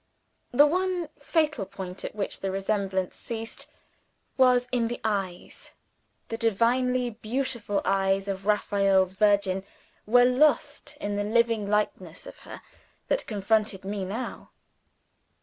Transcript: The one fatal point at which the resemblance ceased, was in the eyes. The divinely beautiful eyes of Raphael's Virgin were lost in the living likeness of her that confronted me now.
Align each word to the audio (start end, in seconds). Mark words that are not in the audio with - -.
The 0.51 0.65
one 0.65 1.09
fatal 1.19 1.63
point 1.63 2.03
at 2.03 2.15
which 2.15 2.39
the 2.39 2.49
resemblance 2.49 3.15
ceased, 3.15 3.69
was 4.35 4.67
in 4.71 4.87
the 4.87 4.99
eyes. 5.03 5.73
The 6.29 6.39
divinely 6.39 7.11
beautiful 7.11 7.83
eyes 7.85 8.27
of 8.27 8.47
Raphael's 8.47 9.13
Virgin 9.13 9.63
were 10.07 10.25
lost 10.25 10.97
in 10.97 11.17
the 11.17 11.23
living 11.23 11.69
likeness 11.69 12.25
of 12.25 12.39
her 12.39 12.63
that 13.09 13.27
confronted 13.27 13.85
me 13.85 14.03
now. 14.03 14.49